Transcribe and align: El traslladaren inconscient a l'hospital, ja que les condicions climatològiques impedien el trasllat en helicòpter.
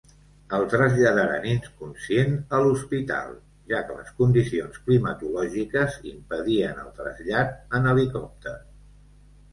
El 0.57 0.63
traslladaren 0.69 1.43
inconscient 1.49 2.33
a 2.57 2.61
l'hospital, 2.63 3.35
ja 3.73 3.83
que 3.91 3.97
les 3.99 4.09
condicions 4.23 4.81
climatològiques 4.89 6.01
impedien 6.13 6.81
el 6.87 6.93
trasllat 7.03 7.57
en 7.81 7.89
helicòpter. 7.93 8.57